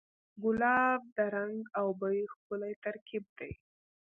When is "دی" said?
3.37-3.51